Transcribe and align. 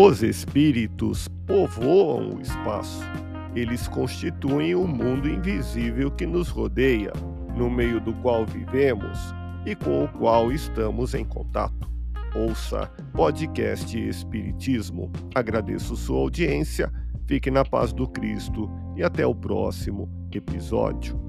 Os 0.00 0.22
espíritos 0.22 1.26
povoam 1.44 2.36
o 2.36 2.40
espaço. 2.40 3.02
Eles 3.52 3.88
constituem 3.88 4.72
o 4.76 4.86
mundo 4.86 5.28
invisível 5.28 6.08
que 6.08 6.24
nos 6.24 6.50
rodeia, 6.50 7.12
no 7.56 7.68
meio 7.68 8.00
do 8.00 8.14
qual 8.14 8.46
vivemos 8.46 9.18
e 9.66 9.74
com 9.74 10.04
o 10.04 10.08
qual 10.08 10.52
estamos 10.52 11.14
em 11.14 11.24
contato. 11.24 11.90
Ouça 12.32 12.88
podcast 13.12 13.98
Espiritismo. 13.98 15.10
Agradeço 15.34 15.96
sua 15.96 16.18
audiência, 16.18 16.92
fique 17.26 17.50
na 17.50 17.64
paz 17.64 17.92
do 17.92 18.06
Cristo 18.06 18.70
e 18.96 19.02
até 19.02 19.26
o 19.26 19.34
próximo 19.34 20.08
episódio. 20.30 21.27